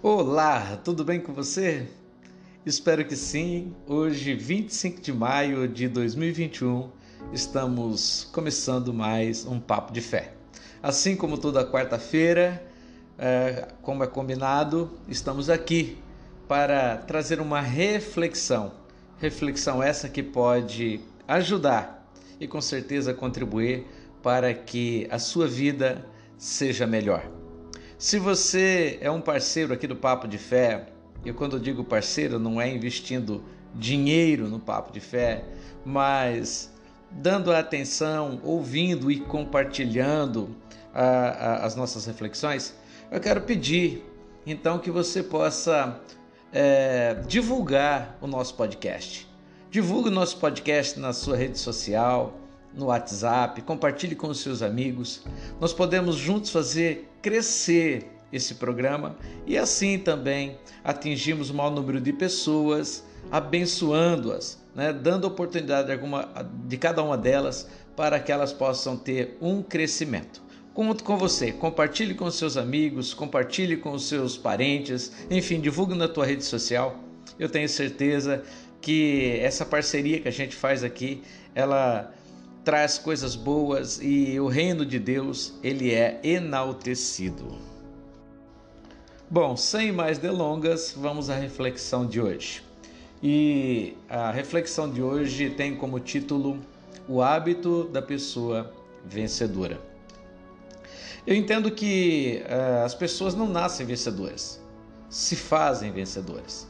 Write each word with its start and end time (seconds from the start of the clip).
Olá, 0.00 0.78
tudo 0.84 1.04
bem 1.04 1.20
com 1.20 1.32
você? 1.32 1.88
Espero 2.64 3.04
que 3.04 3.16
sim. 3.16 3.74
Hoje, 3.84 4.32
25 4.32 5.00
de 5.00 5.12
maio 5.12 5.66
de 5.66 5.88
2021, 5.88 6.88
estamos 7.32 8.28
começando 8.32 8.94
mais 8.94 9.44
um 9.44 9.58
Papo 9.58 9.92
de 9.92 10.00
Fé. 10.00 10.34
Assim 10.80 11.16
como 11.16 11.36
toda 11.36 11.68
quarta-feira, 11.68 12.64
é, 13.18 13.66
como 13.82 14.04
é 14.04 14.06
combinado, 14.06 14.88
estamos 15.08 15.50
aqui 15.50 15.98
para 16.46 16.98
trazer 16.98 17.40
uma 17.40 17.60
reflexão. 17.60 18.70
Reflexão 19.18 19.82
essa 19.82 20.08
que 20.08 20.22
pode 20.22 21.00
ajudar 21.26 22.08
e 22.38 22.46
com 22.46 22.60
certeza 22.60 23.12
contribuir 23.12 23.84
para 24.22 24.54
que 24.54 25.08
a 25.10 25.18
sua 25.18 25.48
vida 25.48 26.06
seja 26.38 26.86
melhor. 26.86 27.47
Se 27.98 28.16
você 28.16 28.96
é 29.00 29.10
um 29.10 29.20
parceiro 29.20 29.74
aqui 29.74 29.84
do 29.84 29.96
Papo 29.96 30.28
de 30.28 30.38
Fé, 30.38 30.86
e 31.24 31.32
quando 31.32 31.58
digo 31.58 31.82
parceiro, 31.82 32.38
não 32.38 32.60
é 32.60 32.72
investindo 32.72 33.42
dinheiro 33.74 34.48
no 34.48 34.60
Papo 34.60 34.92
de 34.92 35.00
Fé, 35.00 35.44
mas 35.84 36.72
dando 37.10 37.52
atenção, 37.52 38.40
ouvindo 38.44 39.10
e 39.10 39.18
compartilhando 39.18 40.54
a, 40.94 41.02
a, 41.02 41.66
as 41.66 41.74
nossas 41.74 42.06
reflexões, 42.06 42.72
eu 43.10 43.18
quero 43.18 43.40
pedir 43.40 44.04
então 44.46 44.78
que 44.78 44.92
você 44.92 45.20
possa 45.20 46.00
é, 46.52 47.14
divulgar 47.26 48.16
o 48.20 48.28
nosso 48.28 48.54
podcast. 48.54 49.28
Divulgue 49.72 50.08
o 50.08 50.12
nosso 50.12 50.36
podcast 50.38 51.00
na 51.00 51.12
sua 51.12 51.36
rede 51.36 51.58
social, 51.58 52.38
no 52.74 52.86
WhatsApp, 52.86 53.62
compartilhe 53.62 54.14
com 54.14 54.28
os 54.28 54.40
seus 54.40 54.62
amigos. 54.62 55.22
Nós 55.60 55.72
podemos 55.72 56.16
juntos 56.16 56.50
fazer 56.50 57.10
crescer 57.22 58.06
esse 58.32 58.54
programa 58.56 59.16
e 59.46 59.56
assim 59.56 59.98
também 59.98 60.58
atingimos 60.84 61.50
o 61.50 61.54
maior 61.54 61.70
número 61.70 62.00
de 62.00 62.12
pessoas, 62.12 63.04
abençoando-as, 63.30 64.62
né? 64.74 64.92
dando 64.92 65.26
oportunidade 65.26 65.88
de, 65.88 65.92
alguma, 65.92 66.28
de 66.66 66.76
cada 66.76 67.02
uma 67.02 67.16
delas 67.16 67.68
para 67.96 68.20
que 68.20 68.30
elas 68.30 68.52
possam 68.52 68.96
ter 68.96 69.36
um 69.40 69.62
crescimento. 69.62 70.42
Conto 70.72 71.02
com 71.02 71.16
você, 71.16 71.50
compartilhe 71.50 72.14
com 72.14 72.30
seus 72.30 72.56
amigos, 72.56 73.12
compartilhe 73.12 73.76
com 73.76 73.90
os 73.90 74.06
seus 74.06 74.36
parentes, 74.36 75.10
enfim, 75.28 75.60
divulgue 75.60 75.94
na 75.96 76.06
tua 76.06 76.24
rede 76.24 76.44
social. 76.44 76.96
Eu 77.36 77.48
tenho 77.48 77.68
certeza 77.68 78.44
que 78.80 79.36
essa 79.40 79.64
parceria 79.64 80.20
que 80.20 80.28
a 80.28 80.32
gente 80.32 80.54
faz 80.54 80.84
aqui, 80.84 81.22
ela 81.54 82.14
traz 82.68 82.98
coisas 82.98 83.34
boas 83.34 83.98
e 84.02 84.38
o 84.38 84.46
reino 84.46 84.84
de 84.84 84.98
Deus, 84.98 85.54
ele 85.62 85.94
é 85.94 86.20
enaltecido. 86.22 87.56
Bom, 89.30 89.56
sem 89.56 89.90
mais 89.90 90.18
delongas, 90.18 90.92
vamos 90.94 91.30
à 91.30 91.34
reflexão 91.34 92.06
de 92.06 92.20
hoje. 92.20 92.62
E 93.22 93.96
a 94.06 94.30
reflexão 94.30 94.92
de 94.92 95.00
hoje 95.00 95.48
tem 95.48 95.76
como 95.76 95.98
título 95.98 96.60
O 97.08 97.22
hábito 97.22 97.84
da 97.84 98.02
pessoa 98.02 98.70
vencedora. 99.02 99.80
Eu 101.26 101.34
entendo 101.34 101.70
que 101.70 102.42
uh, 102.44 102.84
as 102.84 102.94
pessoas 102.94 103.34
não 103.34 103.48
nascem 103.48 103.86
vencedoras, 103.86 104.62
se 105.08 105.36
fazem 105.36 105.90
vencedoras. 105.90 106.68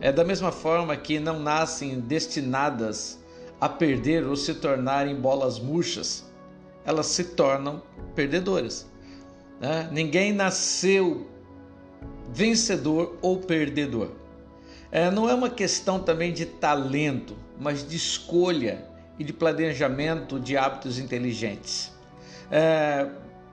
É 0.00 0.10
da 0.10 0.24
mesma 0.24 0.50
forma 0.50 0.96
que 0.96 1.18
não 1.18 1.38
nascem 1.38 2.00
destinadas 2.00 3.22
a 3.64 3.68
perder 3.70 4.26
ou 4.26 4.36
se 4.36 4.52
tornarem 4.52 5.16
bolas 5.16 5.58
murchas, 5.58 6.22
elas 6.84 7.06
se 7.06 7.24
tornam 7.24 7.82
perdedoras. 8.14 8.86
Né? 9.58 9.88
Ninguém 9.90 10.34
nasceu 10.34 11.26
vencedor 12.30 13.16
ou 13.22 13.38
perdedor. 13.38 14.10
É, 14.92 15.10
não 15.10 15.30
é 15.30 15.32
uma 15.32 15.48
questão 15.48 15.98
também 15.98 16.30
de 16.30 16.44
talento, 16.44 17.34
mas 17.58 17.88
de 17.88 17.96
escolha 17.96 18.84
e 19.18 19.24
de 19.24 19.32
planejamento 19.32 20.38
de 20.38 20.58
hábitos 20.58 20.98
inteligentes. 20.98 21.90
É, 22.50 23.08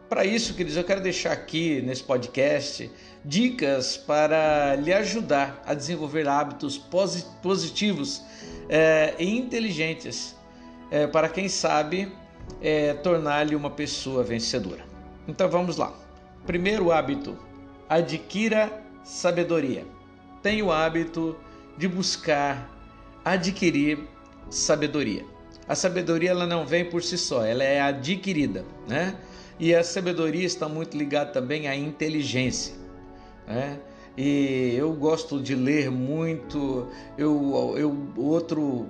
para 0.09 0.25
isso, 0.25 0.56
queridos, 0.56 0.75
eu 0.75 0.84
quero 0.84 1.00
deixar 1.00 1.31
aqui 1.31 1.81
nesse 1.81 2.03
podcast 2.03 2.91
dicas 3.24 3.96
para 3.96 4.75
lhe 4.75 4.91
ajudar 4.91 5.63
a 5.66 5.74
desenvolver 5.74 6.28
hábitos 6.28 6.78
positivos 7.41 8.22
é, 8.72 9.14
e 9.20 9.38
inteligentes 9.38 10.34
é, 10.90 11.06
para 11.06 11.28
quem 11.28 11.50
sabe 11.50 12.09
é, 12.62 12.94
tornar-lhe 12.94 13.54
uma 13.54 13.70
pessoa 13.70 14.24
vencedora. 14.24 14.86
Então 15.28 15.50
vamos 15.50 15.76
lá. 15.76 15.94
Primeiro 16.46 16.90
hábito: 16.92 17.38
adquira 17.90 18.72
sabedoria. 19.04 19.86
Tenha 20.42 20.64
o 20.64 20.72
hábito 20.72 21.38
de 21.78 21.88
buscar 21.88 22.70
adquirir 23.26 24.00
sabedoria. 24.50 25.26
A 25.68 25.76
sabedoria 25.76 26.31
ela 26.31 26.48
não 26.48 26.66
vem 26.66 26.86
por 26.86 27.04
si 27.04 27.18
só, 27.18 27.46
ela 27.46 27.64
é 27.64 27.80
adquirida, 27.80 28.66
né? 28.88 29.16
E 29.60 29.76
a 29.76 29.84
sabedoria 29.84 30.46
está 30.46 30.68
muito 30.68 30.98
ligada 30.98 31.31
também 31.31 31.68
à 31.68 31.76
inteligência. 31.76 32.74
Né? 33.46 33.80
E 34.18 34.76
eu 34.78 34.92
gosto 34.94 35.42
de 35.42 35.56
ler 35.56 35.90
muito. 35.90 36.88
Eu, 37.18 37.76
eu 37.78 38.08
outro, 38.18 38.88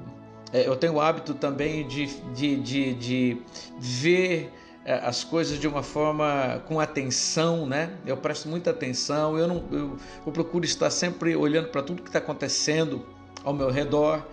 é, 0.51 0.67
eu 0.67 0.75
tenho 0.75 0.93
o 0.93 1.01
hábito 1.01 1.33
também 1.33 1.87
de, 1.87 2.07
de, 2.33 2.55
de, 2.57 2.93
de 2.95 3.37
ver 3.79 4.51
é, 4.83 4.93
as 4.93 5.23
coisas 5.23 5.59
de 5.59 5.67
uma 5.67 5.83
forma 5.83 6.63
com 6.67 6.79
atenção, 6.79 7.67
né? 7.67 7.93
Eu 8.05 8.17
presto 8.17 8.49
muita 8.49 8.71
atenção. 8.71 9.37
Eu 9.37 9.47
não, 9.47 9.63
eu, 9.71 9.97
eu 10.25 10.31
procuro 10.31 10.65
estar 10.65 10.89
sempre 10.89 11.35
olhando 11.35 11.69
para 11.69 11.83
tudo 11.83 12.01
que 12.01 12.09
está 12.09 12.19
acontecendo 12.19 13.05
ao 13.43 13.53
meu 13.53 13.69
redor. 13.69 14.25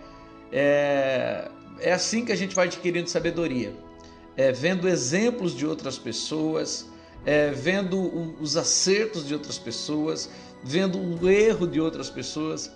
É, 0.51 1.51
é 1.81 1.93
assim 1.93 2.25
que 2.25 2.33
a 2.33 2.37
gente 2.37 2.55
vai 2.55 2.67
adquirindo 2.67 3.09
sabedoria, 3.09 3.75
é, 4.37 4.51
vendo 4.51 4.89
exemplos 4.89 5.55
de 5.55 5.67
outras 5.67 5.99
pessoas, 5.99 6.89
é, 7.25 7.51
vendo 7.51 8.35
os 8.41 8.57
acertos 8.57 9.27
de 9.27 9.35
outras 9.35 9.59
pessoas, 9.59 10.31
vendo 10.63 10.99
o 10.99 11.29
erro 11.29 11.67
de 11.67 11.81
outras 11.81 12.11
pessoas, 12.11 12.71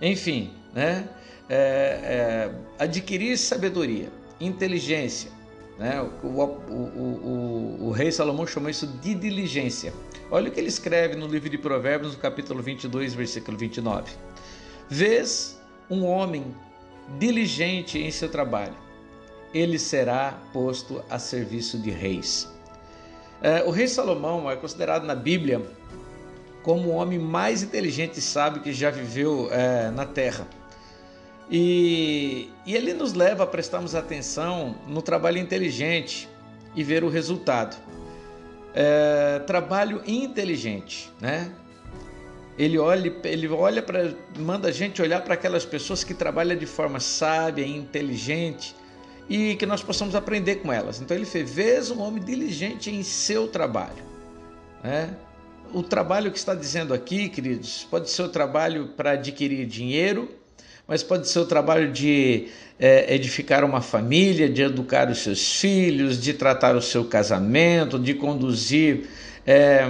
enfim, 0.00 0.52
né? 0.74 1.08
É, 1.48 1.54
é, 1.58 2.54
adquirir 2.78 3.38
sabedoria, 3.38 4.10
inteligência. 4.40 5.30
Né? 5.78 6.00
O, 6.00 6.26
o, 6.26 6.42
o, 6.42 7.86
o, 7.86 7.90
rei 7.90 8.10
Salomão 8.10 8.46
chamou 8.46 8.68
isso 8.68 8.86
de 8.86 9.14
diligência. 9.14 9.92
Olha 10.30 10.48
o 10.48 10.52
que 10.52 10.58
ele 10.58 10.68
escreve 10.68 11.14
no 11.14 11.26
livro 11.26 11.48
de 11.48 11.56
Provérbios, 11.56 12.14
no 12.14 12.18
capítulo 12.18 12.62
22, 12.62 13.14
versículo 13.14 13.56
29. 13.56 14.12
Vês 14.88 15.60
um 15.88 16.04
homem 16.04 16.54
diligente 17.18 17.98
em 17.98 18.10
seu 18.10 18.28
trabalho, 18.28 18.74
ele 19.54 19.78
será 19.78 20.32
posto 20.52 21.02
a 21.08 21.18
serviço 21.18 21.78
de 21.78 21.90
reis. 21.90 22.48
É, 23.40 23.62
o 23.64 23.70
rei 23.70 23.86
Salomão 23.86 24.50
é 24.50 24.56
considerado 24.56 25.04
na 25.04 25.14
Bíblia 25.14 25.62
como 26.66 26.88
o 26.88 26.92
homem 26.94 27.16
mais 27.16 27.62
inteligente 27.62 28.16
e 28.16 28.20
sábio 28.20 28.60
que 28.60 28.72
já 28.72 28.90
viveu 28.90 29.48
é, 29.52 29.88
na 29.92 30.04
Terra. 30.04 30.48
E, 31.48 32.50
e 32.66 32.74
ele 32.74 32.92
nos 32.92 33.12
leva 33.12 33.44
a 33.44 33.46
prestarmos 33.46 33.94
atenção 33.94 34.74
no 34.88 35.00
trabalho 35.00 35.38
inteligente 35.38 36.28
e 36.74 36.82
ver 36.82 37.04
o 37.04 37.08
resultado. 37.08 37.76
É, 38.74 39.38
trabalho 39.46 40.02
inteligente, 40.08 41.08
né? 41.20 41.52
Ele 42.58 42.78
olha, 42.78 43.14
ele 43.22 43.46
olha 43.46 43.80
para, 43.80 44.12
manda 44.36 44.66
a 44.66 44.72
gente 44.72 45.00
olhar 45.00 45.22
para 45.22 45.34
aquelas 45.34 45.64
pessoas 45.64 46.02
que 46.02 46.14
trabalham 46.14 46.58
de 46.58 46.66
forma 46.66 46.98
sábia 46.98 47.64
inteligente 47.64 48.74
e 49.28 49.54
que 49.54 49.66
nós 49.66 49.84
possamos 49.84 50.16
aprender 50.16 50.56
com 50.56 50.72
elas. 50.72 51.00
Então 51.00 51.16
ele 51.16 51.26
fez, 51.26 51.48
vês 51.48 51.92
um 51.92 52.00
homem 52.00 52.24
diligente 52.24 52.90
em 52.90 53.04
seu 53.04 53.46
trabalho, 53.46 54.02
né? 54.82 55.16
O 55.72 55.82
trabalho 55.82 56.30
que 56.30 56.38
está 56.38 56.54
dizendo 56.54 56.94
aqui, 56.94 57.28
queridos, 57.28 57.86
pode 57.90 58.10
ser 58.10 58.22
o 58.22 58.28
trabalho 58.28 58.88
para 58.96 59.12
adquirir 59.12 59.66
dinheiro, 59.66 60.30
mas 60.86 61.02
pode 61.02 61.28
ser 61.28 61.40
o 61.40 61.46
trabalho 61.46 61.90
de 61.92 62.48
é, 62.78 63.14
edificar 63.14 63.64
uma 63.64 63.80
família, 63.80 64.48
de 64.48 64.62
educar 64.62 65.10
os 65.10 65.18
seus 65.18 65.60
filhos, 65.60 66.20
de 66.20 66.34
tratar 66.34 66.76
o 66.76 66.82
seu 66.82 67.04
casamento, 67.04 67.98
de 67.98 68.14
conduzir, 68.14 69.08
é, 69.46 69.86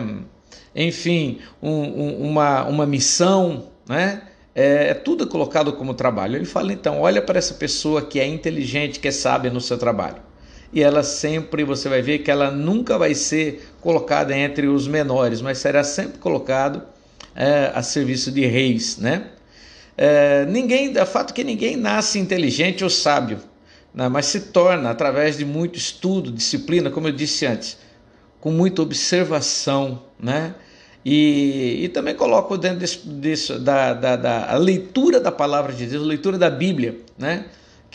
enfim, 0.75 1.41
um, 1.62 1.71
um, 1.71 2.31
uma, 2.31 2.65
uma 2.65 2.87
missão, 2.87 3.71
né? 3.89 4.23
É, 4.55 4.89
é, 4.89 4.95
tudo 4.95 5.27
colocado 5.27 5.73
como 5.75 5.93
trabalho. 5.93 6.37
Ele 6.37 6.47
fala 6.47 6.73
então: 6.73 7.00
olha 7.00 7.21
para 7.21 7.39
essa 7.39 7.55
pessoa 7.55 8.00
que 8.03 8.19
é 8.19 8.27
inteligente, 8.27 8.99
que 8.99 9.09
é 9.09 9.12
sábia 9.12 9.50
no 9.50 9.61
seu 9.61 9.77
trabalho 9.77 10.25
e 10.73 10.83
ela 10.83 11.03
sempre, 11.03 11.65
você 11.65 11.89
vai 11.89 12.03
ver 12.03 12.19
que 12.19 12.31
ela 12.31 12.51
nunca 12.51 12.99
vai 12.99 13.15
ser 13.15 13.69
colocada 13.81 14.37
entre 14.37 14.67
os 14.67 14.89
menores, 14.89 15.41
mas 15.41 15.59
será 15.59 15.85
sempre 15.85 16.19
colocado 16.19 16.83
é, 17.35 17.71
a 17.75 17.83
serviço 17.83 18.31
de 18.33 18.45
reis, 18.47 18.99
né? 18.99 19.27
É, 19.97 20.45
ninguém, 20.47 20.97
é 20.97 21.07
fato 21.07 21.33
que 21.33 21.43
ninguém 21.43 21.77
nasce 21.77 22.19
inteligente 22.19 22.85
ou 22.85 22.91
sábio, 22.91 23.39
né? 23.95 24.09
mas 24.09 24.27
se 24.27 24.41
torna 24.41 24.91
através 24.91 25.39
de 25.39 25.45
muito 25.45 25.79
estudo, 25.79 26.31
disciplina, 26.31 26.91
como 26.91 27.09
eu 27.09 27.12
disse 27.12 27.47
antes, 27.47 27.79
com 28.41 28.51
muita 28.51 28.83
observação, 28.83 30.03
né? 30.21 30.55
E, 31.09 31.85
e 31.85 31.89
também 31.89 32.15
coloco 32.15 32.59
dentro 32.59 32.81
disso, 32.81 33.09
disso 33.09 33.59
da, 33.61 33.95
da, 33.95 34.17
da 34.17 34.57
leitura 34.57 35.21
da 35.21 35.31
palavra 35.31 35.73
de 35.73 35.87
Deus, 35.87 36.05
leitura 36.05 36.37
da 36.37 36.51
Bíblia, 36.51 36.97
né? 37.17 37.47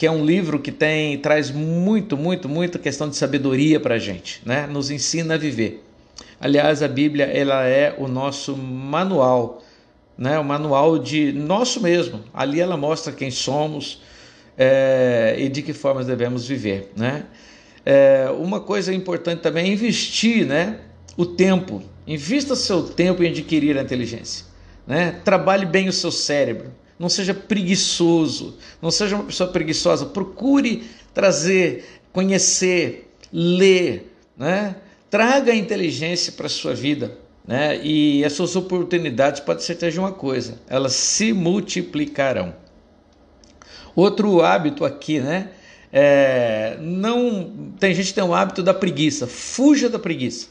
Que 0.02 0.08
é 0.08 0.12
um 0.12 0.26
livro 0.26 0.58
que 0.58 0.72
tem 0.72 1.16
traz 1.20 1.52
muito, 1.52 2.18
muito, 2.18 2.50
muito 2.50 2.80
questão 2.80 3.08
de 3.08 3.16
sabedoria 3.16 3.80
para 3.80 3.94
a 3.94 4.00
gente, 4.00 4.42
né? 4.44 4.66
Nos 4.66 4.90
ensina 4.90 5.36
a 5.36 5.38
viver. 5.38 5.84
Aliás, 6.40 6.82
a 6.82 6.88
Bíblia 6.88 7.26
ela 7.26 7.68
é 7.68 7.94
o 8.00 8.08
nosso 8.08 8.58
manual, 8.58 9.62
né? 10.18 10.40
O 10.40 10.44
manual 10.44 10.98
de 10.98 11.32
nosso 11.32 11.80
mesmo. 11.80 12.24
Ali 12.34 12.60
ela 12.60 12.76
mostra 12.76 13.14
quem 13.14 13.30
somos 13.30 14.02
é, 14.58 15.36
e 15.38 15.48
de 15.48 15.62
que 15.62 15.72
formas 15.72 16.08
devemos 16.08 16.48
viver, 16.48 16.92
né? 16.98 17.26
É, 17.86 18.28
uma 18.40 18.60
coisa 18.60 18.92
importante 18.92 19.42
também 19.42 19.70
é 19.70 19.72
investir, 19.72 20.48
né? 20.48 20.80
O 21.16 21.28
tempo. 21.28 21.80
Invista 22.08 22.56
seu 22.56 22.82
tempo 22.82 23.22
em 23.22 23.28
adquirir 23.28 23.78
a 23.78 23.84
inteligência, 23.84 24.48
né? 24.88 25.22
Trabalhe 25.24 25.68
bem 25.68 25.88
o 25.88 25.94
seu 25.94 26.12
cérebro 26.12 26.81
não 27.02 27.10
seja 27.10 27.34
preguiçoso, 27.34 28.58
não 28.80 28.92
seja 28.92 29.16
uma 29.16 29.26
pessoa 29.26 29.50
preguiçosa. 29.52 30.06
Procure 30.06 30.84
trazer, 31.16 31.84
conhecer, 32.14 33.12
ler, 33.34 34.16
né? 34.38 34.76
Traga 35.10 35.52
a 35.52 35.56
inteligência 35.56 36.32
para 36.32 36.46
a 36.46 36.50
sua 36.50 36.76
vida, 36.76 37.18
né? 37.46 37.84
E 37.84 38.24
as 38.24 38.34
suas 38.34 38.56
oportunidades 38.56 39.40
pode 39.40 39.64
ser 39.64 39.76
de 39.76 40.00
uma 40.00 40.12
coisa, 40.12 40.60
elas 40.70 40.94
se 40.94 41.34
multiplicarão. 41.34 42.54
Outro 43.96 44.44
hábito 44.44 44.86
aqui, 44.86 45.20
né? 45.20 45.50
É, 45.92 46.78
não 46.80 47.74
tem 47.80 47.96
gente 47.96 48.10
que 48.10 48.14
tem 48.14 48.24
um 48.24 48.34
hábito 48.34 48.62
da 48.62 48.76
preguiça. 48.76 49.26
Fuja 49.26 49.90
da 49.90 49.98
preguiça. 49.98 50.48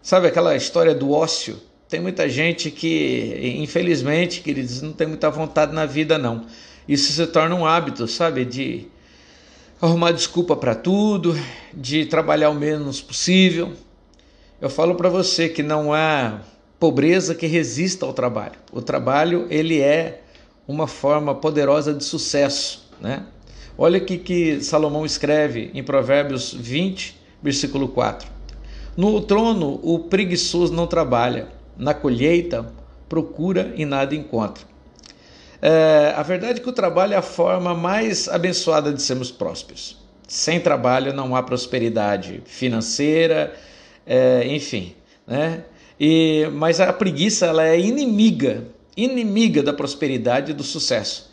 Sabe 0.00 0.26
aquela 0.26 0.56
história 0.56 0.94
do 0.94 1.12
ócio? 1.12 1.60
Tem 1.92 2.00
muita 2.00 2.26
gente 2.26 2.70
que, 2.70 3.58
infelizmente, 3.58 4.40
queridos, 4.40 4.80
não 4.80 4.94
tem 4.94 5.06
muita 5.06 5.28
vontade 5.30 5.74
na 5.74 5.84
vida, 5.84 6.16
não. 6.16 6.46
Isso 6.88 7.12
se 7.12 7.26
torna 7.26 7.54
um 7.54 7.66
hábito, 7.66 8.08
sabe? 8.08 8.46
De 8.46 8.86
arrumar 9.78 10.12
desculpa 10.12 10.56
para 10.56 10.74
tudo, 10.74 11.38
de 11.74 12.06
trabalhar 12.06 12.48
o 12.48 12.54
menos 12.54 13.02
possível. 13.02 13.74
Eu 14.58 14.70
falo 14.70 14.94
para 14.94 15.10
você 15.10 15.50
que 15.50 15.62
não 15.62 15.92
há 15.92 16.40
pobreza 16.80 17.34
que 17.34 17.46
resista 17.46 18.06
ao 18.06 18.14
trabalho. 18.14 18.56
O 18.72 18.80
trabalho, 18.80 19.46
ele 19.50 19.78
é 19.78 20.22
uma 20.66 20.86
forma 20.86 21.34
poderosa 21.34 21.92
de 21.92 22.04
sucesso, 22.04 22.88
né? 23.02 23.26
Olha 23.76 23.98
o 23.98 24.02
que 24.06 24.62
Salomão 24.62 25.04
escreve 25.04 25.70
em 25.74 25.82
Provérbios 25.82 26.54
20, 26.54 27.20
versículo 27.42 27.86
4. 27.88 28.26
No 28.96 29.20
trono 29.20 29.78
o 29.82 29.98
preguiçoso 29.98 30.72
não 30.72 30.86
trabalha, 30.86 31.60
na 31.76 31.94
colheita, 31.94 32.66
procura 33.08 33.72
e 33.76 33.84
nada 33.84 34.14
encontra. 34.14 34.64
É, 35.60 36.12
a 36.16 36.22
verdade 36.22 36.58
é 36.58 36.62
que 36.62 36.68
o 36.68 36.72
trabalho 36.72 37.14
é 37.14 37.16
a 37.16 37.22
forma 37.22 37.74
mais 37.74 38.28
abençoada 38.28 38.92
de 38.92 39.00
sermos 39.00 39.30
prósperos. 39.30 39.96
Sem 40.26 40.58
trabalho 40.58 41.12
não 41.12 41.36
há 41.36 41.42
prosperidade 41.42 42.42
financeira, 42.46 43.54
é, 44.06 44.46
enfim, 44.46 44.94
né? 45.26 45.64
E, 46.00 46.48
mas 46.52 46.80
a 46.80 46.92
preguiça 46.92 47.46
ela 47.46 47.64
é 47.64 47.78
inimiga, 47.78 48.64
inimiga 48.96 49.62
da 49.62 49.72
prosperidade 49.72 50.50
e 50.50 50.54
do 50.54 50.64
sucesso. 50.64 51.30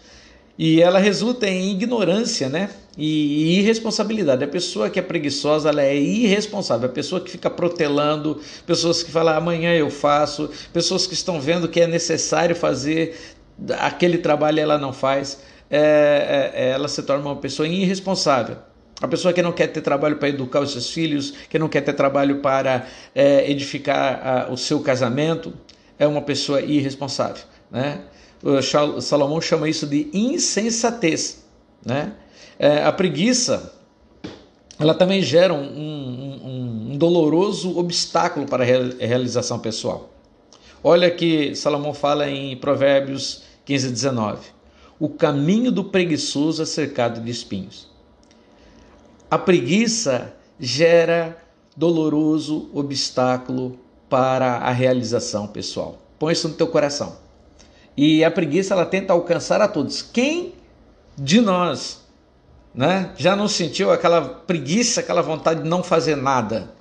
E 0.57 0.81
ela 0.81 1.00
resulta 1.00 1.47
em 1.47 1.71
ignorância, 1.71 2.50
né? 2.50 2.69
E, 3.01 3.59
irresponsabilidade. 3.59 4.43
A 4.43 4.47
pessoa 4.47 4.89
que 4.89 4.99
é 4.99 5.01
preguiçosa, 5.01 5.69
ela 5.69 5.81
é 5.81 5.95
irresponsável. 5.95 6.89
A 6.89 6.91
pessoa 6.91 7.21
que 7.21 7.31
fica 7.31 7.49
protelando, 7.49 8.41
pessoas 8.67 9.01
que 9.01 9.09
falam 9.09 9.37
amanhã 9.37 9.73
eu 9.73 9.89
faço, 9.89 10.49
pessoas 10.73 11.07
que 11.07 11.13
estão 11.13 11.39
vendo 11.39 11.69
que 11.69 11.79
é 11.79 11.87
necessário 11.87 12.53
fazer 12.53 13.17
aquele 13.79 14.17
trabalho 14.17 14.59
ela 14.59 14.77
não 14.77 14.91
faz, 14.91 15.39
é, 15.69 16.51
é, 16.55 16.61
é, 16.61 16.69
ela 16.71 16.89
se 16.89 17.01
torna 17.03 17.25
uma 17.25 17.37
pessoa 17.37 17.67
irresponsável. 17.67 18.57
A 19.01 19.07
pessoa 19.07 19.33
que 19.33 19.41
não 19.41 19.53
quer 19.53 19.67
ter 19.67 19.81
trabalho 19.81 20.17
para 20.17 20.27
educar 20.27 20.59
os 20.59 20.73
seus 20.73 20.91
filhos, 20.91 21.33
que 21.49 21.57
não 21.57 21.69
quer 21.69 21.81
ter 21.81 21.93
trabalho 21.93 22.39
para 22.39 22.85
é, 23.15 23.49
edificar 23.49 24.27
a, 24.27 24.51
o 24.51 24.57
seu 24.57 24.81
casamento, 24.81 25.53
é 25.97 26.05
uma 26.05 26.21
pessoa 26.21 26.59
irresponsável, 26.61 27.43
né? 27.71 28.01
Salomão 29.01 29.39
chama 29.39 29.69
isso 29.69 29.85
de 29.85 30.09
insensatez. 30.13 31.48
Né? 31.85 32.13
É, 32.57 32.83
a 32.83 32.91
preguiça 32.91 33.73
ela 34.79 34.93
também 34.93 35.21
gera 35.21 35.53
um, 35.53 35.61
um, 35.61 36.91
um 36.91 36.97
doloroso 36.97 37.77
obstáculo 37.77 38.45
para 38.45 38.63
a 38.63 38.65
realização 38.65 39.59
pessoal. 39.59 40.09
Olha 40.81 41.11
que 41.11 41.53
Salomão 41.53 41.93
fala 41.93 42.29
em 42.29 42.55
Provérbios 42.55 43.43
15, 43.65 43.89
19. 43.89 44.47
O 44.97 45.09
caminho 45.09 45.69
do 45.69 45.83
preguiçoso 45.83 46.61
é 46.61 46.65
cercado 46.65 47.19
de 47.19 47.29
espinhos. 47.29 47.89
A 49.29 49.37
preguiça 49.37 50.33
gera 50.57 51.37
doloroso 51.75 52.69
obstáculo 52.73 53.77
para 54.09 54.57
a 54.57 54.71
realização 54.71 55.47
pessoal. 55.47 55.99
Põe 56.17 56.33
isso 56.33 56.47
no 56.47 56.55
teu 56.55 56.67
coração. 56.67 57.17
E 57.95 58.23
a 58.23 58.31
preguiça 58.31 58.73
ela 58.73 58.85
tenta 58.85 59.11
alcançar 59.11 59.61
a 59.61 59.67
todos. 59.67 60.01
Quem 60.01 60.53
de 61.19 61.42
nós, 61.42 62.01
né, 62.74 63.12
já 63.18 63.36
não 63.36 63.48
sentiu 63.48 63.92
aquela 63.92 64.21
preguiça, 64.21 65.01
aquela 65.01 65.21
vontade 65.21 65.63
de 65.63 65.69
não 65.69 65.83
fazer 65.83 66.16
nada? 66.16 66.71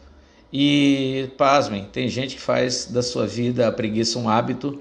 E 0.53 1.31
pasmem, 1.37 1.85
tem 1.93 2.09
gente 2.09 2.37
que 2.37 2.41
faz 2.41 2.87
da 2.87 3.03
sua 3.03 3.27
vida 3.27 3.69
a 3.69 3.73
preguiça 3.73 4.19
um 4.19 4.29
hábito 4.29 4.81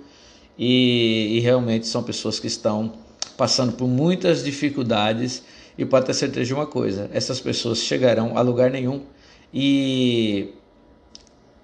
e, 0.57 1.37
e 1.37 1.39
realmente 1.39 1.87
são 1.87 2.03
pessoas 2.03 2.39
que 2.39 2.47
estão 2.47 2.93
passando 3.35 3.73
por 3.73 3.87
muitas 3.87 4.43
dificuldades 4.43 5.43
e 5.77 5.85
pode 5.85 6.05
ter 6.05 6.13
certeza 6.13 6.45
de 6.45 6.53
uma 6.53 6.65
coisa: 6.65 7.09
essas 7.13 7.41
pessoas 7.41 7.79
chegarão 7.79 8.37
a 8.37 8.41
lugar 8.41 8.71
nenhum 8.71 9.03
e 9.53 10.53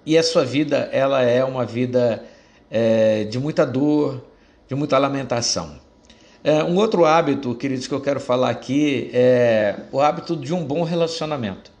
e 0.06 0.18
a 0.18 0.22
sua 0.22 0.44
vida 0.44 0.88
ela 0.92 1.22
é 1.22 1.42
uma 1.42 1.64
vida 1.64 2.22
é, 2.70 3.24
de 3.24 3.38
muita 3.38 3.64
dor, 3.64 4.22
de 4.68 4.74
muita 4.74 4.98
lamentação. 4.98 5.83
É, 6.46 6.62
um 6.62 6.76
outro 6.76 7.06
hábito, 7.06 7.54
queridos, 7.54 7.86
que 7.86 7.94
eu 7.94 8.02
quero 8.02 8.20
falar 8.20 8.50
aqui 8.50 9.10
é 9.14 9.76
o 9.90 9.98
hábito 9.98 10.36
de 10.36 10.52
um 10.52 10.62
bom 10.62 10.82
relacionamento. 10.82 11.72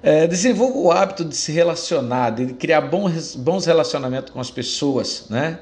É, 0.00 0.28
desenvolva 0.28 0.78
o 0.78 0.92
hábito 0.92 1.24
de 1.24 1.34
se 1.34 1.50
relacionar, 1.50 2.30
de 2.30 2.54
criar 2.54 2.82
bons, 2.82 3.34
bons 3.34 3.66
relacionamentos 3.66 4.32
com 4.32 4.38
as 4.38 4.52
pessoas, 4.52 5.26
né? 5.28 5.58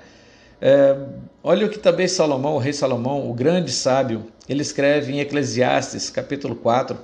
É, 0.60 0.98
olha 1.42 1.66
o 1.66 1.70
que 1.70 1.78
também 1.78 2.06
Salomão, 2.06 2.56
o 2.56 2.58
rei 2.58 2.74
Salomão, 2.74 3.30
o 3.30 3.32
grande 3.32 3.72
sábio, 3.72 4.26
ele 4.46 4.60
escreve 4.60 5.14
em 5.14 5.20
Eclesiastes, 5.20 6.10
capítulo 6.10 6.54
4, 6.54 6.98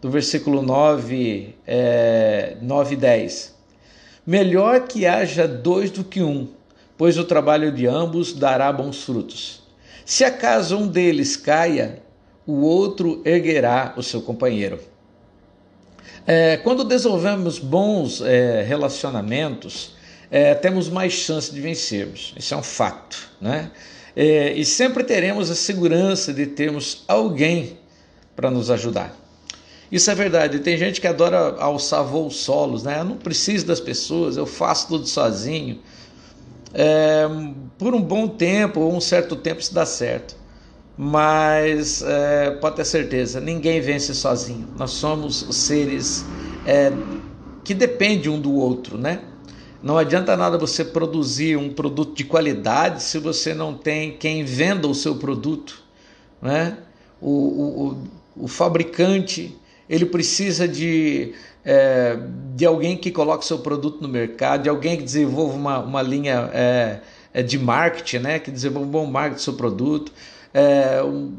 do 0.00 0.10
versículo 0.10 0.62
9, 0.62 1.54
é, 1.66 2.56
9 2.62 2.94
e 2.94 2.96
10. 2.96 3.54
Melhor 4.26 4.86
que 4.86 5.06
haja 5.06 5.46
dois 5.46 5.90
do 5.90 6.02
que 6.02 6.22
um, 6.22 6.48
pois 6.96 7.18
o 7.18 7.24
trabalho 7.24 7.70
de 7.70 7.86
ambos 7.86 8.32
dará 8.32 8.72
bons 8.72 9.02
frutos. 9.04 9.67
Se 10.08 10.24
acaso 10.24 10.78
um 10.78 10.86
deles 10.86 11.36
caia, 11.36 12.02
o 12.46 12.62
outro 12.62 13.20
erguerá 13.26 13.92
o 13.94 14.02
seu 14.02 14.22
companheiro. 14.22 14.80
É, 16.26 16.56
quando 16.56 16.82
desenvolvemos 16.82 17.58
bons 17.58 18.22
é, 18.22 18.62
relacionamentos, 18.62 19.92
é, 20.30 20.54
temos 20.54 20.88
mais 20.88 21.12
chance 21.12 21.52
de 21.52 21.60
vencermos. 21.60 22.32
Isso 22.38 22.54
é 22.54 22.56
um 22.56 22.62
fato. 22.62 23.28
Né? 23.38 23.70
É, 24.16 24.54
e 24.54 24.64
sempre 24.64 25.04
teremos 25.04 25.50
a 25.50 25.54
segurança 25.54 26.32
de 26.32 26.46
termos 26.46 27.04
alguém 27.06 27.78
para 28.34 28.50
nos 28.50 28.70
ajudar. 28.70 29.14
Isso 29.92 30.10
é 30.10 30.14
verdade. 30.14 30.60
Tem 30.60 30.78
gente 30.78 31.02
que 31.02 31.06
adora 31.06 31.60
alçar 31.60 32.02
voos 32.02 32.36
solos, 32.36 32.82
né? 32.82 33.00
Eu 33.00 33.04
não 33.04 33.18
preciso 33.18 33.66
das 33.66 33.78
pessoas, 33.78 34.38
eu 34.38 34.46
faço 34.46 34.88
tudo 34.88 35.06
sozinho 35.06 35.82
é, 36.74 37.26
por 37.76 37.94
um 37.94 38.02
bom 38.02 38.28
tempo 38.28 38.80
ou 38.80 38.94
um 38.94 39.00
certo 39.00 39.36
tempo 39.36 39.60
isso 39.60 39.74
dá 39.74 39.86
certo. 39.86 40.36
Mas 40.96 42.02
é, 42.02 42.50
pode 42.60 42.76
ter 42.76 42.84
certeza, 42.84 43.40
ninguém 43.40 43.80
vence 43.80 44.14
sozinho. 44.14 44.68
Nós 44.76 44.90
somos 44.90 45.46
seres 45.52 46.24
é, 46.66 46.92
que 47.62 47.72
dependem 47.72 48.30
um 48.30 48.40
do 48.40 48.52
outro, 48.52 48.98
né? 48.98 49.20
Não 49.80 49.96
adianta 49.96 50.36
nada 50.36 50.58
você 50.58 50.84
produzir 50.84 51.56
um 51.56 51.72
produto 51.72 52.16
de 52.16 52.24
qualidade 52.24 53.00
se 53.02 53.18
você 53.18 53.54
não 53.54 53.74
tem 53.74 54.16
quem 54.16 54.44
venda 54.44 54.88
o 54.88 54.94
seu 54.94 55.14
produto, 55.14 55.84
né? 56.42 56.78
O, 57.20 57.30
o, 57.30 57.88
o, 57.88 58.44
o 58.44 58.48
fabricante 58.48 59.56
ele 59.88 60.06
precisa 60.06 60.66
de 60.68 61.32
é, 61.64 62.18
de 62.54 62.64
alguém 62.64 62.96
que 62.96 63.10
coloque 63.10 63.44
seu 63.44 63.58
produto 63.58 64.00
no 64.00 64.08
mercado, 64.08 64.62
de 64.62 64.68
alguém 64.68 64.96
que 64.96 65.02
desenvolva 65.02 65.54
uma, 65.54 65.78
uma 65.80 66.02
linha 66.02 66.50
é, 66.54 67.00
é, 67.32 67.42
de 67.42 67.58
marketing, 67.58 68.18
né, 68.18 68.38
que 68.38 68.50
desenvolva 68.50 68.88
um 68.88 68.90
bom 68.90 69.06
marketing 69.06 69.36
do 69.36 69.42
seu 69.42 69.52
produto. 69.52 70.12
É, 70.54 71.02
o, 71.02 71.30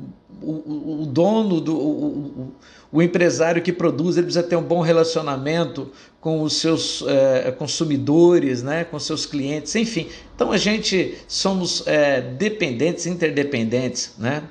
o, 0.41 1.01
o, 1.01 1.05
dono, 1.07 1.59
do, 1.59 1.75
o, 1.75 2.53
o, 2.91 3.01
empresário 3.01 3.61
que 3.61 3.73
produz, 3.73 4.17
ele 4.17 4.25
precisa 4.25 4.43
ter 4.43 4.55
um 4.55 4.61
bom 4.61 4.81
relacionamento 4.81 5.91
com 6.21 6.43
os 6.43 6.57
seus 6.57 7.03
é, 7.07 7.51
consumidores, 7.51 8.61
né, 8.61 8.83
com 8.83 8.99
seus 8.99 9.25
clientes, 9.25 9.75
enfim. 9.75 10.07
Então 10.35 10.51
a 10.51 10.57
gente 10.57 11.17
somos 11.27 11.85
é, 11.87 12.21
dependentes, 12.21 13.07
interdependentes, 13.07 14.13
né? 14.17 14.43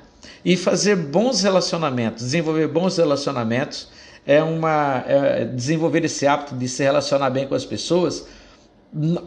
E 0.43 0.55
fazer 0.55 0.95
bons 0.95 1.41
relacionamentos, 1.41 2.23
desenvolver 2.23 2.67
bons 2.67 2.97
relacionamentos 2.97 3.89
é 4.25 4.41
uma 4.41 5.03
é, 5.07 5.45
desenvolver 5.45 6.05
esse 6.05 6.27
hábito 6.27 6.55
de 6.55 6.67
se 6.67 6.83
relacionar 6.83 7.29
bem 7.29 7.47
com 7.47 7.55
as 7.55 7.65
pessoas 7.65 8.25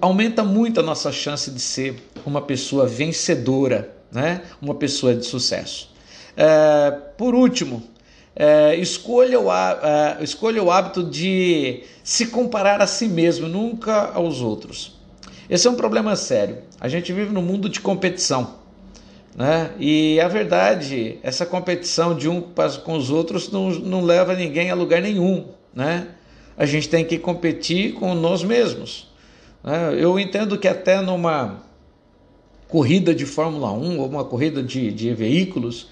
aumenta 0.00 0.42
muito 0.42 0.80
a 0.80 0.82
nossa 0.82 1.12
chance 1.12 1.50
de 1.50 1.60
ser 1.60 2.02
uma 2.26 2.42
pessoa 2.42 2.86
vencedora, 2.86 3.94
né? 4.10 4.42
Uma 4.60 4.74
pessoa 4.74 5.14
de 5.14 5.24
sucesso. 5.24 5.90
É, 6.36 6.90
por 7.16 7.34
último, 7.34 7.82
é, 8.34 8.74
escolha, 8.76 9.38
o, 9.38 9.52
é, 9.52 10.18
escolha 10.20 10.62
o 10.62 10.70
hábito 10.70 11.04
de 11.04 11.84
se 12.02 12.26
comparar 12.26 12.80
a 12.80 12.86
si 12.86 13.06
mesmo, 13.06 13.46
nunca 13.46 14.10
aos 14.12 14.40
outros. 14.40 14.98
Esse 15.48 15.68
é 15.68 15.70
um 15.70 15.76
problema 15.76 16.16
sério. 16.16 16.58
A 16.80 16.88
gente 16.88 17.12
vive 17.12 17.32
num 17.32 17.42
mundo 17.42 17.68
de 17.68 17.80
competição. 17.80 18.61
Né? 19.34 19.70
E 19.78 20.20
a 20.20 20.28
verdade, 20.28 21.18
essa 21.22 21.46
competição 21.46 22.14
de 22.14 22.28
um 22.28 22.42
com 22.84 22.96
os 22.96 23.10
outros 23.10 23.50
não, 23.50 23.70
não 23.70 24.02
leva 24.02 24.34
ninguém 24.34 24.70
a 24.70 24.74
lugar 24.74 25.00
nenhum. 25.00 25.46
Né? 25.74 26.08
A 26.56 26.66
gente 26.66 26.88
tem 26.88 27.04
que 27.04 27.18
competir 27.18 27.94
com 27.94 28.14
nós 28.14 28.44
mesmos. 28.44 29.10
Né? 29.64 29.96
Eu 29.98 30.18
entendo 30.18 30.58
que 30.58 30.68
até 30.68 31.00
numa 31.00 31.62
corrida 32.68 33.14
de 33.14 33.26
Fórmula 33.26 33.72
1 33.72 33.98
ou 33.98 34.06
uma 34.06 34.24
corrida 34.24 34.62
de, 34.62 34.90
de 34.92 35.14
veículos, 35.14 35.88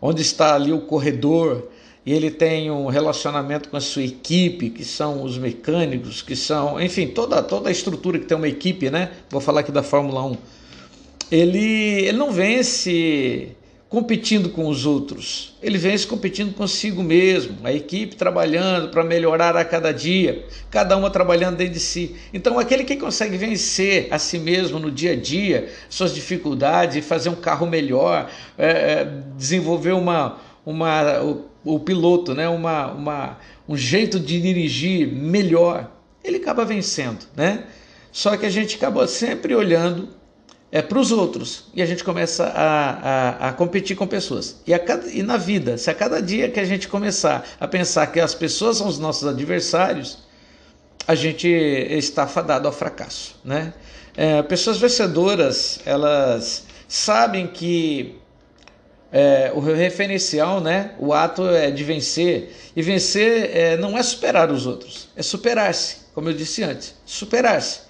onde 0.00 0.22
está 0.22 0.54
ali 0.54 0.72
o 0.72 0.82
corredor 0.82 1.68
e 2.06 2.12
ele 2.12 2.30
tem 2.30 2.70
um 2.70 2.86
relacionamento 2.86 3.70
com 3.70 3.76
a 3.76 3.80
sua 3.80 4.02
equipe, 4.02 4.68
que 4.68 4.84
são 4.84 5.22
os 5.22 5.38
mecânicos, 5.38 6.20
que 6.20 6.36
são, 6.36 6.80
enfim, 6.80 7.08
toda, 7.08 7.42
toda 7.42 7.70
a 7.70 7.72
estrutura 7.72 8.18
que 8.18 8.26
tem 8.26 8.36
uma 8.36 8.48
equipe, 8.48 8.90
né? 8.90 9.10
Vou 9.30 9.40
falar 9.40 9.60
aqui 9.60 9.72
da 9.72 9.82
Fórmula 9.82 10.22
1 10.26 10.36
ele, 11.34 12.06
ele 12.06 12.16
não 12.16 12.30
vence 12.30 13.56
competindo 13.88 14.50
com 14.50 14.68
os 14.68 14.86
outros, 14.86 15.56
ele 15.62 15.78
vence 15.78 16.06
competindo 16.06 16.54
consigo 16.54 17.02
mesmo, 17.02 17.58
a 17.62 17.72
equipe 17.72 18.16
trabalhando 18.16 18.88
para 18.88 19.04
melhorar 19.04 19.56
a 19.56 19.64
cada 19.64 19.92
dia, 19.92 20.44
cada 20.70 20.96
uma 20.96 21.10
trabalhando 21.10 21.56
dentro 21.56 21.74
de 21.74 21.80
si. 21.80 22.16
Então, 22.32 22.58
aquele 22.58 22.82
que 22.84 22.96
consegue 22.96 23.36
vencer 23.36 24.08
a 24.10 24.18
si 24.18 24.38
mesmo 24.38 24.78
no 24.78 24.90
dia 24.90 25.12
a 25.12 25.16
dia, 25.16 25.68
suas 25.88 26.14
dificuldades, 26.14 27.04
fazer 27.04 27.28
um 27.28 27.36
carro 27.36 27.66
melhor, 27.66 28.30
é, 28.58 28.68
é, 28.68 29.08
desenvolver 29.36 29.92
uma, 29.92 30.38
uma, 30.66 31.20
o, 31.22 31.44
o 31.64 31.80
piloto, 31.80 32.34
né, 32.34 32.48
uma, 32.48 32.92
uma, 32.92 33.38
um 33.68 33.76
jeito 33.76 34.18
de 34.18 34.40
dirigir 34.40 35.06
melhor, 35.06 35.90
ele 36.22 36.38
acaba 36.38 36.64
vencendo, 36.64 37.26
né? 37.36 37.64
Só 38.10 38.36
que 38.36 38.46
a 38.46 38.50
gente 38.50 38.76
acaba 38.76 39.06
sempre 39.08 39.54
olhando 39.54 40.08
é, 40.74 40.82
para 40.82 40.98
os 40.98 41.12
outros 41.12 41.66
e 41.72 41.80
a 41.80 41.86
gente 41.86 42.02
começa 42.02 42.46
a, 42.46 43.46
a, 43.46 43.48
a 43.50 43.52
competir 43.52 43.94
com 43.94 44.08
pessoas. 44.08 44.56
E, 44.66 44.76
cada, 44.76 45.08
e, 45.08 45.22
na 45.22 45.36
vida, 45.36 45.78
se 45.78 45.88
a 45.88 45.94
cada 45.94 46.20
dia 46.20 46.50
que 46.50 46.58
a 46.58 46.64
gente 46.64 46.88
começar 46.88 47.46
a 47.60 47.68
pensar 47.68 48.08
que 48.08 48.18
as 48.18 48.34
pessoas 48.34 48.78
são 48.78 48.88
os 48.88 48.98
nossos 48.98 49.28
adversários, 49.28 50.18
a 51.06 51.14
gente 51.14 51.46
está 51.46 52.26
fadado 52.26 52.66
ao 52.66 52.74
fracasso. 52.74 53.36
Né? 53.44 53.72
É, 54.16 54.42
pessoas 54.42 54.76
vencedoras, 54.76 55.78
elas 55.86 56.64
sabem 56.88 57.46
que 57.46 58.18
é, 59.12 59.52
o 59.54 59.60
referencial, 59.60 60.60
né, 60.60 60.96
o 60.98 61.12
ato 61.12 61.46
é 61.46 61.70
de 61.70 61.84
vencer. 61.84 62.52
E 62.74 62.82
vencer 62.82 63.56
é, 63.56 63.76
não 63.76 63.96
é 63.96 64.02
superar 64.02 64.50
os 64.50 64.66
outros, 64.66 65.08
é 65.14 65.22
superar-se, 65.22 65.98
como 66.12 66.30
eu 66.30 66.32
disse 66.32 66.64
antes, 66.64 66.96
superar-se. 67.06 67.82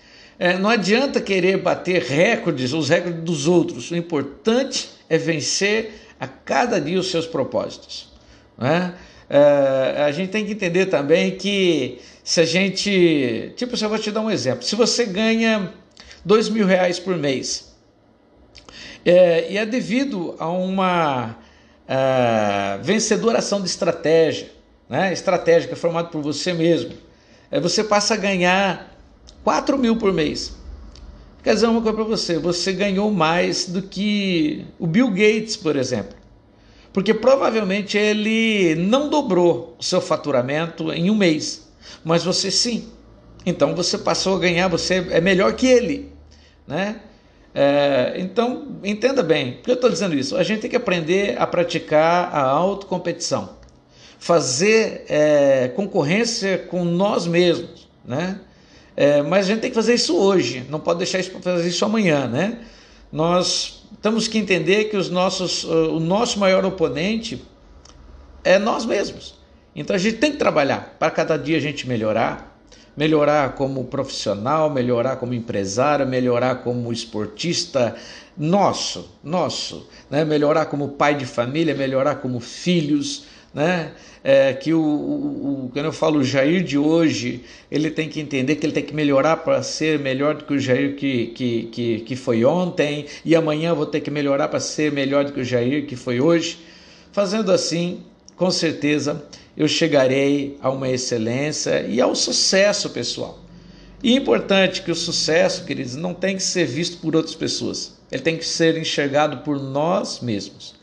É, 0.44 0.58
não 0.58 0.68
adianta 0.68 1.22
querer 1.22 1.56
bater 1.56 2.02
recordes, 2.02 2.74
os 2.74 2.90
recordes 2.90 3.22
dos 3.22 3.48
outros. 3.48 3.90
O 3.90 3.96
importante 3.96 4.90
é 5.08 5.16
vencer 5.16 5.94
a 6.20 6.28
cada 6.28 6.78
dia 6.78 7.00
os 7.00 7.10
seus 7.10 7.26
propósitos. 7.26 8.12
Né? 8.58 8.94
É, 9.30 10.02
a 10.02 10.12
gente 10.12 10.28
tem 10.28 10.44
que 10.44 10.52
entender 10.52 10.84
também 10.84 11.30
que 11.30 11.98
se 12.22 12.42
a 12.42 12.44
gente. 12.44 13.54
Tipo, 13.56 13.74
eu 13.74 13.88
vou 13.88 13.98
te 13.98 14.10
dar 14.10 14.20
um 14.20 14.30
exemplo. 14.30 14.62
Se 14.64 14.76
você 14.76 15.06
ganha 15.06 15.72
dois 16.22 16.50
mil 16.50 16.66
reais 16.66 16.98
por 16.98 17.16
mês, 17.16 17.74
é, 19.02 19.50
e 19.50 19.56
é 19.56 19.64
devido 19.64 20.36
a 20.38 20.50
uma 20.50 21.38
é, 21.88 22.78
vencedora 22.82 23.38
ação 23.38 23.62
de 23.62 23.68
estratégia, 23.68 24.50
né? 24.90 25.10
estratégica 25.10 25.74
formada 25.74 26.08
por 26.08 26.20
você 26.20 26.52
mesmo, 26.52 26.92
é, 27.50 27.58
você 27.58 27.82
passa 27.82 28.12
a 28.12 28.18
ganhar 28.18 28.93
4 29.42 29.78
mil 29.78 29.96
por 29.96 30.12
mês. 30.12 30.56
Quer 31.42 31.54
dizer 31.54 31.66
uma 31.66 31.82
coisa 31.82 31.96
para 31.96 32.04
você, 32.04 32.38
você 32.38 32.72
ganhou 32.72 33.10
mais 33.10 33.66
do 33.66 33.82
que 33.82 34.64
o 34.78 34.86
Bill 34.86 35.10
Gates, 35.10 35.56
por 35.56 35.76
exemplo. 35.76 36.16
Porque 36.90 37.12
provavelmente 37.12 37.98
ele 37.98 38.74
não 38.76 39.10
dobrou 39.10 39.76
o 39.78 39.82
seu 39.82 40.00
faturamento 40.00 40.90
em 40.90 41.10
um 41.10 41.14
mês, 41.14 41.68
mas 42.02 42.24
você 42.24 42.50
sim. 42.50 42.88
Então 43.44 43.74
você 43.74 43.98
passou 43.98 44.36
a 44.36 44.38
ganhar, 44.38 44.68
você 44.68 45.06
é 45.10 45.20
melhor 45.20 45.52
que 45.54 45.66
ele, 45.66 46.10
né? 46.66 47.00
É, 47.54 48.14
então 48.16 48.78
entenda 48.82 49.22
bem, 49.22 49.52
por 49.52 49.64
que 49.64 49.70
eu 49.70 49.74
estou 49.74 49.90
dizendo 49.90 50.14
isso? 50.14 50.36
A 50.36 50.42
gente 50.42 50.60
tem 50.60 50.70
que 50.70 50.76
aprender 50.76 51.36
a 51.38 51.46
praticar 51.46 52.34
a 52.34 52.40
autocompetição, 52.40 53.50
fazer 54.18 55.04
é, 55.08 55.68
concorrência 55.68 56.58
com 56.58 56.84
nós 56.84 57.26
mesmos, 57.26 57.86
né? 58.04 58.40
É, 58.96 59.22
mas 59.22 59.46
a 59.46 59.48
gente 59.48 59.60
tem 59.60 59.70
que 59.70 59.74
fazer 59.74 59.94
isso 59.94 60.16
hoje, 60.16 60.64
não 60.70 60.78
pode 60.78 60.98
deixar 60.98 61.18
isso 61.18 61.30
para 61.30 61.40
fazer 61.40 61.68
isso 61.68 61.84
amanhã, 61.84 62.28
né? 62.28 62.60
Nós 63.10 63.84
temos 64.00 64.28
que 64.28 64.38
entender 64.38 64.84
que 64.84 64.96
os 64.96 65.10
nossos, 65.10 65.64
o 65.64 65.98
nosso 66.00 66.38
maior 66.38 66.64
oponente 66.64 67.44
é 68.44 68.58
nós 68.58 68.84
mesmos. 68.84 69.34
Então 69.74 69.96
a 69.96 69.98
gente 69.98 70.18
tem 70.18 70.32
que 70.32 70.38
trabalhar 70.38 70.96
para 70.98 71.10
cada 71.10 71.36
dia 71.36 71.56
a 71.56 71.60
gente 71.60 71.88
melhorar, 71.88 72.58
melhorar 72.96 73.54
como 73.54 73.84
profissional, 73.84 74.70
melhorar 74.70 75.16
como 75.16 75.34
empresário, 75.34 76.06
melhorar 76.06 76.56
como 76.56 76.92
esportista 76.92 77.96
nosso, 78.36 79.10
nosso, 79.22 79.88
né? 80.10 80.24
melhorar 80.24 80.66
como 80.66 80.90
pai 80.90 81.16
de 81.16 81.26
família, 81.26 81.74
melhorar 81.74 82.16
como 82.16 82.38
filhos, 82.38 83.26
né? 83.54 83.92
É, 84.22 84.52
que 84.52 84.74
o, 84.74 84.80
o, 84.80 85.66
o, 85.66 85.70
quando 85.72 85.84
eu 85.84 85.92
falo 85.92 86.20
o 86.20 86.24
Jair 86.24 86.64
de 86.64 86.76
hoje, 86.76 87.44
ele 87.70 87.90
tem 87.90 88.08
que 88.08 88.18
entender 88.18 88.56
que 88.56 88.66
ele 88.66 88.72
tem 88.72 88.82
que 88.82 88.94
melhorar 88.94 89.36
para 89.38 89.62
ser 89.62 89.98
melhor 89.98 90.34
do 90.34 90.44
que 90.44 90.54
o 90.54 90.58
Jair 90.58 90.96
que, 90.96 91.26
que, 91.28 91.62
que, 91.64 92.00
que 92.00 92.16
foi 92.16 92.44
ontem, 92.44 93.06
e 93.24 93.36
amanhã 93.36 93.72
vou 93.74 93.86
ter 93.86 94.00
que 94.00 94.10
melhorar 94.10 94.48
para 94.48 94.58
ser 94.58 94.90
melhor 94.90 95.24
do 95.24 95.32
que 95.32 95.40
o 95.40 95.44
Jair 95.44 95.86
que 95.86 95.94
foi 95.94 96.20
hoje. 96.20 96.58
Fazendo 97.12 97.52
assim, 97.52 98.02
com 98.34 98.50
certeza 98.50 99.24
eu 99.56 99.68
chegarei 99.68 100.56
a 100.60 100.68
uma 100.70 100.88
excelência 100.88 101.82
e 101.82 102.00
ao 102.00 102.14
sucesso 102.16 102.90
pessoal. 102.90 103.38
E 104.02 104.14
importante 104.14 104.82
que 104.82 104.90
o 104.90 104.94
sucesso, 104.94 105.64
queridos, 105.64 105.94
não 105.94 106.12
tem 106.12 106.36
que 106.36 106.42
ser 106.42 106.66
visto 106.66 106.98
por 106.98 107.14
outras 107.14 107.34
pessoas. 107.34 107.94
Ele 108.10 108.20
tem 108.20 108.36
que 108.36 108.44
ser 108.44 108.76
enxergado 108.76 109.38
por 109.38 109.60
nós 109.60 110.20
mesmos 110.20 110.74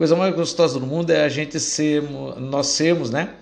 coisa 0.00 0.16
mais 0.16 0.34
gostosa 0.34 0.80
do 0.80 0.86
mundo 0.86 1.10
é 1.10 1.24
a 1.24 1.28
gente 1.28 1.60
ser, 1.60 2.02
nós 2.38 2.68
sermos, 2.68 3.10
né? 3.10 3.34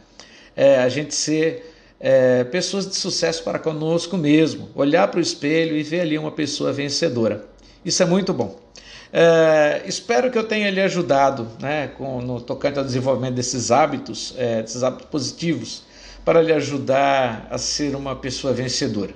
É, 0.57 0.79
a 0.79 0.89
gente 0.89 1.15
ser 1.15 1.73
é, 2.01 2.43
pessoas 2.43 2.85
de 2.89 2.97
sucesso 2.97 3.45
para 3.45 3.61
conosco 3.61 4.17
mesmo, 4.17 4.69
olhar 4.75 5.07
para 5.07 5.19
o 5.19 5.21
espelho 5.21 5.77
e 5.77 5.85
ver 5.85 6.01
ali 6.01 6.19
uma 6.19 6.33
pessoa 6.33 6.73
vencedora. 6.73 7.47
Isso 7.85 8.03
é 8.03 8.07
muito 8.07 8.35
bom. 8.35 8.59
É, 9.13 9.83
espero 9.87 10.33
que 10.33 10.37
eu 10.37 10.43
tenha 10.43 10.69
lhe 10.69 10.81
ajudado 10.81 11.47
né, 11.61 11.93
com, 11.97 12.21
no 12.21 12.41
tocante 12.41 12.77
ao 12.77 12.85
desenvolvimento 12.85 13.35
desses 13.35 13.71
hábitos, 13.71 14.35
é, 14.37 14.61
desses 14.61 14.83
hábitos 14.83 15.07
positivos, 15.07 15.85
para 16.25 16.43
lhe 16.43 16.53
ajudar 16.53 17.47
a 17.53 17.57
ser 17.57 17.95
uma 17.95 18.17
pessoa 18.17 18.53
vencedora. 18.53 19.15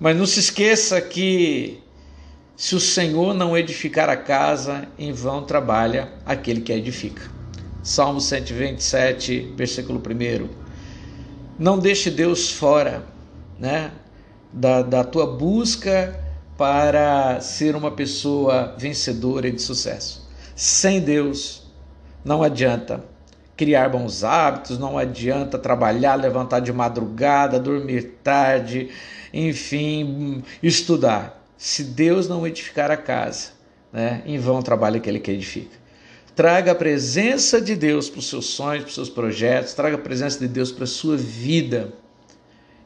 Mas 0.00 0.16
não 0.16 0.24
se 0.24 0.40
esqueça 0.40 0.98
que 1.02 1.81
se 2.62 2.76
o 2.76 2.80
Senhor 2.80 3.34
não 3.34 3.58
edificar 3.58 4.08
a 4.08 4.16
casa, 4.16 4.86
em 4.96 5.12
vão 5.12 5.42
trabalha 5.42 6.12
aquele 6.24 6.60
que 6.60 6.72
a 6.72 6.76
edifica. 6.76 7.28
Salmo 7.82 8.20
127, 8.20 9.52
versículo 9.56 10.00
1. 10.00 10.48
Não 11.58 11.76
deixe 11.76 12.08
Deus 12.08 12.52
fora 12.52 13.04
né, 13.58 13.90
da, 14.52 14.80
da 14.80 15.02
tua 15.02 15.26
busca 15.26 16.16
para 16.56 17.40
ser 17.40 17.74
uma 17.74 17.90
pessoa 17.90 18.76
vencedora 18.78 19.48
e 19.48 19.50
de 19.50 19.60
sucesso. 19.60 20.30
Sem 20.54 21.00
Deus, 21.00 21.66
não 22.24 22.44
adianta 22.44 23.04
criar 23.56 23.88
bons 23.88 24.22
hábitos, 24.22 24.78
não 24.78 24.96
adianta 24.96 25.58
trabalhar, 25.58 26.14
levantar 26.14 26.60
de 26.60 26.72
madrugada, 26.72 27.58
dormir 27.58 28.18
tarde, 28.22 28.88
enfim, 29.32 30.44
estudar 30.62 31.41
se 31.62 31.84
Deus 31.84 32.26
não 32.26 32.44
edificar 32.44 32.90
a 32.90 32.96
casa, 32.96 33.50
né, 33.92 34.20
em 34.26 34.36
vão 34.36 34.60
trabalha 34.62 34.96
aquele 34.96 35.20
que 35.20 35.30
edifica. 35.30 35.76
Traga 36.34 36.72
a 36.72 36.74
presença 36.74 37.60
de 37.60 37.76
Deus 37.76 38.10
para 38.10 38.18
os 38.18 38.28
seus 38.28 38.46
sonhos, 38.46 38.82
para 38.82 38.88
os 38.88 38.94
seus 38.96 39.08
projetos, 39.08 39.72
traga 39.72 39.94
a 39.94 39.98
presença 39.98 40.40
de 40.40 40.48
Deus 40.48 40.72
para 40.72 40.82
a 40.82 40.88
sua 40.88 41.16
vida. 41.16 41.92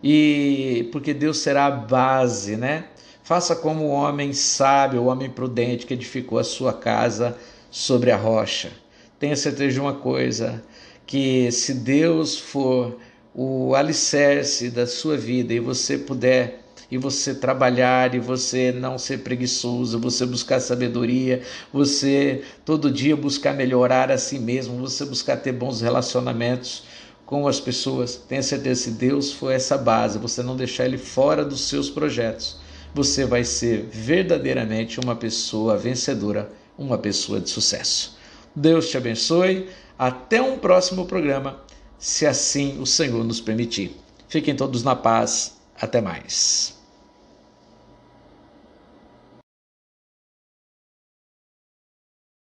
E 0.02 0.90
porque 0.92 1.14
Deus 1.14 1.38
será 1.38 1.64
a 1.64 1.70
base, 1.70 2.58
né? 2.58 2.88
Faça 3.24 3.56
como 3.56 3.84
o 3.84 3.92
homem 3.92 4.34
sábio, 4.34 5.00
o 5.00 5.06
homem 5.06 5.30
prudente 5.30 5.86
que 5.86 5.94
edificou 5.94 6.38
a 6.38 6.44
sua 6.44 6.74
casa 6.74 7.34
sobre 7.70 8.10
a 8.10 8.16
rocha. 8.16 8.70
Tenha 9.18 9.36
certeza 9.36 9.72
de 9.72 9.80
uma 9.80 9.94
coisa, 9.94 10.62
que 11.06 11.50
se 11.50 11.72
Deus 11.72 12.38
for 12.38 12.98
o 13.34 13.74
alicerce 13.74 14.68
da 14.68 14.86
sua 14.86 15.16
vida 15.16 15.54
e 15.54 15.60
você 15.60 15.96
puder 15.96 16.65
e 16.90 16.96
você 16.96 17.34
trabalhar 17.34 18.14
e 18.14 18.18
você 18.18 18.72
não 18.72 18.98
ser 18.98 19.18
preguiçoso, 19.18 19.98
você 19.98 20.24
buscar 20.24 20.60
sabedoria, 20.60 21.42
você 21.72 22.42
todo 22.64 22.90
dia 22.90 23.16
buscar 23.16 23.54
melhorar 23.54 24.10
a 24.10 24.18
si 24.18 24.38
mesmo, 24.38 24.78
você 24.78 25.04
buscar 25.04 25.36
ter 25.36 25.52
bons 25.52 25.80
relacionamentos 25.80 26.84
com 27.24 27.48
as 27.48 27.58
pessoas. 27.58 28.16
Tenha 28.16 28.42
certeza 28.42 28.82
se 28.82 28.90
Deus 28.92 29.32
for 29.32 29.50
essa 29.50 29.76
base, 29.76 30.18
você 30.18 30.42
não 30.42 30.56
deixar 30.56 30.84
ele 30.84 30.98
fora 30.98 31.44
dos 31.44 31.68
seus 31.68 31.90
projetos, 31.90 32.58
você 32.94 33.24
vai 33.24 33.44
ser 33.44 33.88
verdadeiramente 33.90 35.00
uma 35.00 35.16
pessoa 35.16 35.76
vencedora, 35.76 36.50
uma 36.78 36.96
pessoa 36.96 37.40
de 37.40 37.50
sucesso. 37.50 38.16
Deus 38.54 38.88
te 38.88 38.96
abençoe. 38.96 39.68
Até 39.98 40.40
um 40.42 40.58
próximo 40.58 41.06
programa, 41.06 41.60
se 41.98 42.26
assim 42.26 42.78
o 42.80 42.86
Senhor 42.86 43.24
nos 43.24 43.40
permitir. 43.40 43.96
Fiquem 44.28 44.54
todos 44.54 44.82
na 44.82 44.94
paz. 44.94 45.56
Até 45.80 46.00
mais. 46.00 46.75